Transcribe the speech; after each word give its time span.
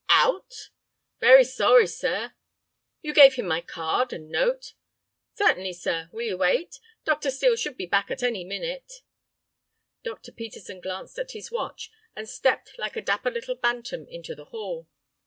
"Out?" 0.09 0.71
"Very 1.19 1.43
sorry, 1.43 1.85
sir—" 1.85 2.33
"You 3.03 3.13
gave 3.13 3.35
him 3.35 3.45
my 3.47 3.61
card 3.61 4.11
and 4.11 4.29
note?" 4.29 4.73
"Certainly, 5.35 5.73
sir. 5.73 6.09
Will 6.11 6.23
you 6.25 6.37
wait? 6.39 6.79
Dr. 7.05 7.29
Steel 7.29 7.55
should 7.55 7.77
be 7.77 7.85
back 7.85 8.09
at 8.09 8.23
any 8.23 8.43
minute." 8.43 9.03
Dr. 10.03 10.31
Peterson 10.31 10.81
glanced 10.81 11.19
at 11.19 11.33
his 11.33 11.51
watch, 11.51 11.91
and 12.15 12.27
stepped 12.27 12.79
like 12.79 12.95
a 12.95 13.01
dapper 13.03 13.29
little 13.29 13.53
bantam 13.53 14.07
into 14.07 14.33
the 14.33 14.45
hall. 14.45 14.87